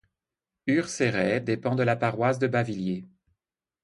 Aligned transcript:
Urcerey 0.65 1.41
dépend 1.41 1.75
de 1.75 1.83
la 1.83 1.95
paroisse 1.95 2.39
de 2.39 2.47
Bavilliers. 2.47 3.05